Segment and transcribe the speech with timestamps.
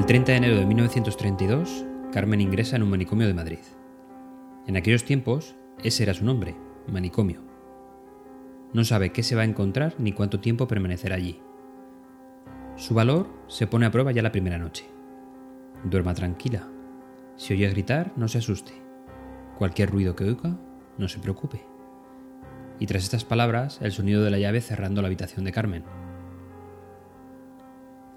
[0.00, 3.58] El 30 de enero de 1932, Carmen ingresa en un manicomio de Madrid.
[4.66, 7.42] En aquellos tiempos, ese era su nombre, manicomio.
[8.72, 11.42] No sabe qué se va a encontrar ni cuánto tiempo permanecerá allí.
[12.76, 14.86] Su valor se pone a prueba ya la primera noche.
[15.84, 16.66] Duerma tranquila.
[17.36, 18.72] Si oye gritar, no se asuste.
[19.58, 20.56] Cualquier ruido que oiga,
[20.96, 21.60] no se preocupe.
[22.78, 25.84] Y tras estas palabras, el sonido de la llave cerrando la habitación de Carmen.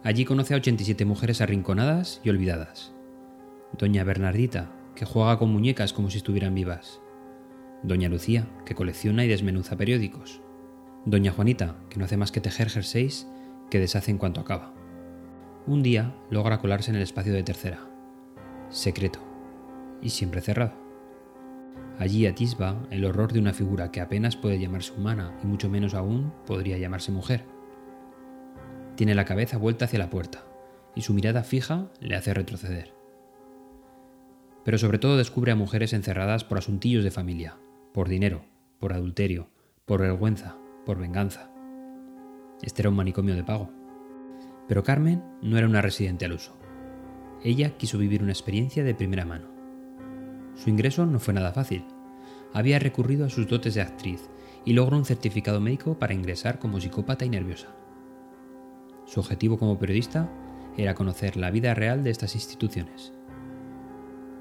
[0.03, 2.93] Allí conoce a 87 mujeres arrinconadas y olvidadas.
[3.77, 6.99] Doña Bernardita, que juega con muñecas como si estuvieran vivas.
[7.83, 10.41] Doña Lucía, que colecciona y desmenuza periódicos.
[11.05, 13.27] Doña Juanita, que no hace más que tejer jerseys
[13.69, 14.73] que deshace en cuanto acaba.
[15.67, 17.79] Un día logra colarse en el espacio de tercera.
[18.69, 19.19] Secreto.
[20.01, 20.73] Y siempre cerrado.
[21.97, 25.93] Allí atisba el horror de una figura que apenas puede llamarse humana y mucho menos
[25.93, 27.52] aún podría llamarse mujer.
[28.95, 30.43] Tiene la cabeza vuelta hacia la puerta
[30.95, 32.93] y su mirada fija le hace retroceder.
[34.63, 37.57] Pero sobre todo descubre a mujeres encerradas por asuntillos de familia,
[37.93, 38.45] por dinero,
[38.79, 39.49] por adulterio,
[39.85, 41.49] por vergüenza, por venganza.
[42.61, 43.71] Este era un manicomio de pago.
[44.67, 46.55] Pero Carmen no era una residente al uso.
[47.43, 49.49] Ella quiso vivir una experiencia de primera mano.
[50.55, 51.83] Su ingreso no fue nada fácil.
[52.53, 54.29] Había recurrido a sus dotes de actriz
[54.63, 57.75] y logró un certificado médico para ingresar como psicópata y nerviosa.
[59.05, 60.29] Su objetivo como periodista
[60.77, 63.13] era conocer la vida real de estas instituciones.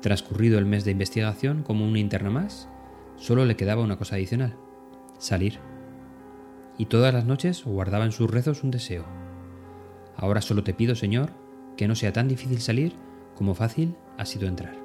[0.00, 2.68] Transcurrido el mes de investigación como una interna más,
[3.16, 4.56] solo le quedaba una cosa adicional,
[5.18, 5.58] salir.
[6.78, 9.04] Y todas las noches guardaba en sus rezos un deseo.
[10.16, 11.30] Ahora solo te pido, Señor,
[11.76, 12.94] que no sea tan difícil salir
[13.36, 14.81] como fácil ha sido entrar.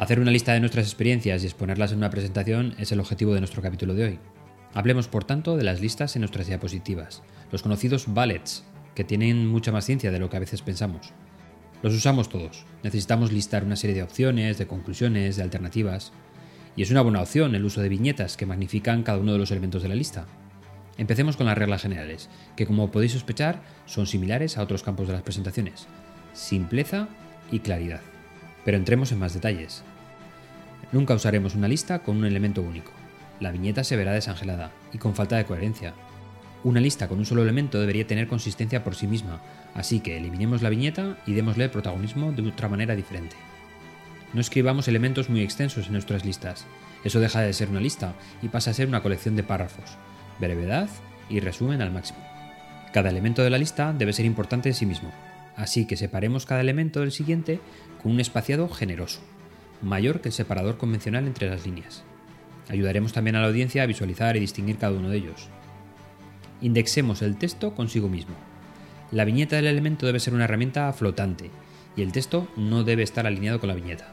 [0.00, 3.40] Hacer una lista de nuestras experiencias y exponerlas en una presentación es el objetivo de
[3.40, 4.18] nuestro capítulo de hoy.
[4.72, 8.64] Hablemos, por tanto, de las listas en nuestras diapositivas, los conocidos bullets,
[8.94, 11.12] que tienen mucha más ciencia de lo que a veces pensamos.
[11.82, 12.64] Los usamos todos.
[12.82, 16.12] Necesitamos listar una serie de opciones, de conclusiones, de alternativas.
[16.76, 19.50] Y es una buena opción el uso de viñetas que magnifican cada uno de los
[19.50, 20.24] elementos de la lista.
[20.96, 25.12] Empecemos con las reglas generales, que como podéis sospechar son similares a otros campos de
[25.12, 25.88] las presentaciones.
[26.32, 27.06] Simpleza
[27.52, 28.00] y claridad.
[28.64, 29.84] Pero entremos en más detalles.
[30.92, 32.90] Nunca usaremos una lista con un elemento único.
[33.38, 35.94] La viñeta se verá desangelada y con falta de coherencia.
[36.64, 39.40] Una lista con un solo elemento debería tener consistencia por sí misma,
[39.74, 43.36] así que eliminemos la viñeta y démosle protagonismo de otra manera diferente.
[44.34, 46.66] No escribamos elementos muy extensos en nuestras listas.
[47.04, 49.96] Eso deja de ser una lista y pasa a ser una colección de párrafos,
[50.38, 50.88] brevedad
[51.28, 52.18] y resumen al máximo.
[52.92, 55.12] Cada elemento de la lista debe ser importante en sí mismo,
[55.56, 57.60] así que separemos cada elemento del siguiente
[58.02, 59.20] con un espaciado generoso,
[59.82, 62.04] mayor que el separador convencional entre las líneas.
[62.68, 65.48] Ayudaremos también a la audiencia a visualizar y distinguir cada uno de ellos.
[66.60, 68.34] Indexemos el texto consigo mismo.
[69.10, 71.50] La viñeta del elemento debe ser una herramienta flotante
[71.96, 74.08] y el texto no debe estar alineado con la viñeta.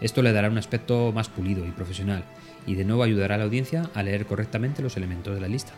[0.00, 2.24] Esto le dará un aspecto más pulido y profesional
[2.66, 5.72] y de nuevo ayudará a la audiencia a leer correctamente los elementos de la lista.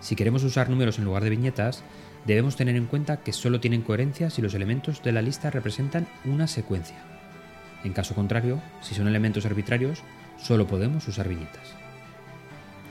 [0.00, 1.82] Si queremos usar números en lugar de viñetas,
[2.26, 6.06] debemos tener en cuenta que solo tienen coherencia si los elementos de la lista representan
[6.24, 7.17] una secuencia.
[7.84, 10.02] En caso contrario, si son elementos arbitrarios,
[10.36, 11.74] solo podemos usar viñetas.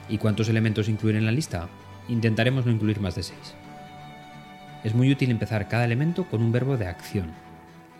[0.08, 1.68] ¿Y cuántos elementos incluir en la lista?
[2.08, 3.38] Intentaremos no incluir más de 6.
[4.84, 7.32] Es muy útil empezar cada elemento con un verbo de acción.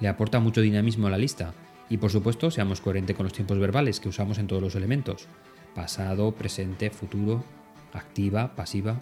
[0.01, 1.53] Le aporta mucho dinamismo a la lista
[1.91, 5.27] y por supuesto seamos coherentes con los tiempos verbales que usamos en todos los elementos.
[5.75, 7.45] Pasado, presente, futuro,
[7.93, 9.01] activa, pasiva.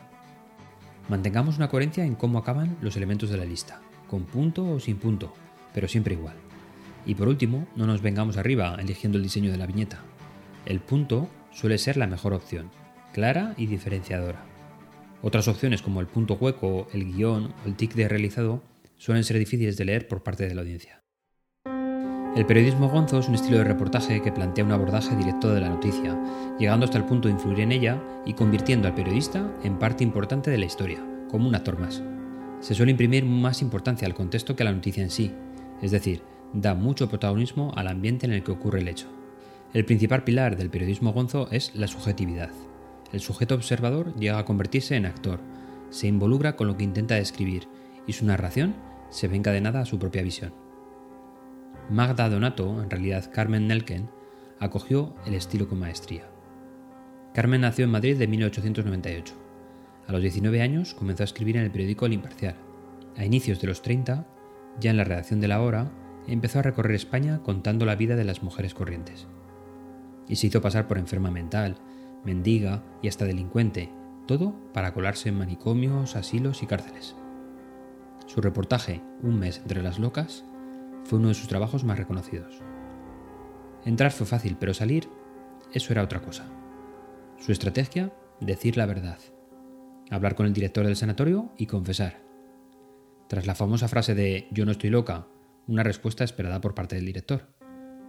[1.08, 4.96] Mantengamos una coherencia en cómo acaban los elementos de la lista, con punto o sin
[4.96, 5.32] punto,
[5.72, 6.45] pero siempre igual.
[7.06, 10.00] Y por último, no nos vengamos arriba eligiendo el diseño de la viñeta.
[10.67, 12.71] El punto suele ser la mejor opción,
[13.12, 14.44] clara y diferenciadora.
[15.22, 18.62] Otras opciones como el punto hueco, el guion o el tic de realizado
[18.99, 21.03] suelen ser difíciles de leer por parte de la audiencia.
[22.37, 25.70] El periodismo gonzo es un estilo de reportaje que plantea un abordaje directo de la
[25.70, 26.20] noticia,
[26.59, 30.50] llegando hasta el punto de influir en ella y convirtiendo al periodista en parte importante
[30.50, 32.02] de la historia, como un actor más.
[32.61, 35.32] Se suele imprimir más importancia al contexto que a la noticia en sí,
[35.81, 36.20] es decir,
[36.52, 39.06] da mucho protagonismo al ambiente en el que ocurre el hecho.
[39.72, 42.50] El principal pilar del periodismo gonzo es la subjetividad.
[43.12, 45.40] El sujeto observador llega a convertirse en actor,
[45.90, 47.69] se involucra con lo que intenta describir
[48.06, 48.75] y su narración
[49.10, 50.52] se ve encadenada a su propia visión.
[51.90, 54.10] Magda Donato, en realidad Carmen Nelken,
[54.58, 56.25] acogió el estilo con maestría.
[57.32, 59.34] Carmen nació en Madrid de 1898.
[60.08, 62.56] A los 19 años comenzó a escribir en el periódico El Imparcial.
[63.16, 64.26] A inicios de los 30,
[64.81, 65.90] ya en la redacción de La Hora,
[66.32, 69.26] empezó a recorrer España contando la vida de las mujeres corrientes.
[70.28, 71.76] y se hizo pasar por enferma mental,
[72.25, 73.93] mendiga y hasta delincuente,
[74.26, 77.14] todo para colarse en manicomios, asilos y cárceles.
[78.26, 80.44] Su reportaje, Un mes entre las locas,
[81.05, 82.61] fue uno de sus trabajos más reconocidos.
[83.84, 85.08] Entrar fue fácil, pero salir,
[85.73, 86.46] eso era otra cosa.
[87.38, 89.19] Su estrategia, decir la verdad.
[90.11, 92.20] Hablar con el director del sanatorio y confesar.
[93.28, 95.28] Tras la famosa frase de yo no estoy loca,
[95.68, 97.48] una respuesta esperada por parte del director.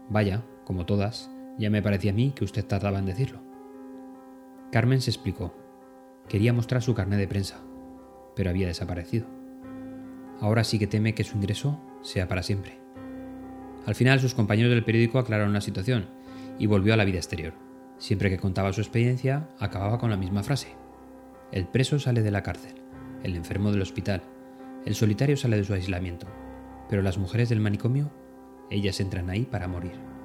[0.09, 3.42] Vaya, como todas, ya me parecía a mí que usted tardaba en decirlo.
[4.71, 5.56] Carmen se explicó.
[6.30, 7.59] Quería mostrar su carnet de prensa,
[8.36, 9.25] pero había desaparecido.
[10.39, 12.80] Ahora sí que teme que su ingreso sea para siempre.
[13.86, 16.06] Al final sus compañeros del periódico aclararon la situación
[16.59, 17.54] y volvió a la vida exterior.
[17.98, 20.75] Siempre que contaba su experiencia, acababa con la misma frase.
[21.51, 22.75] El preso sale de la cárcel,
[23.24, 24.21] el enfermo del hospital,
[24.86, 26.27] el solitario sale de su aislamiento,
[26.89, 28.12] pero las mujeres del manicomio,
[28.69, 30.17] ellas entran ahí para morir.